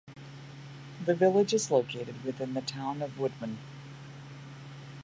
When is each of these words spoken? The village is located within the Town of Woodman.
The 1.05 1.13
village 1.13 1.53
is 1.53 1.69
located 1.69 2.23
within 2.23 2.55
the 2.55 2.63
Town 2.63 3.03
of 3.03 3.19
Woodman. 3.19 3.59